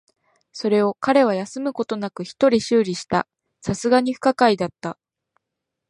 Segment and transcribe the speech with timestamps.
[0.51, 3.27] それを彼は休むことなく一人修理した。
[3.63, 4.97] 流石に不可解だった。